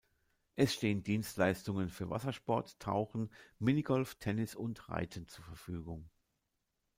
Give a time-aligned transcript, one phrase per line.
[0.55, 6.09] Es stehen Dienstleistungen für Wassersport, Tauchen, Minigolf, Tennis und Reiten zur Verfügung.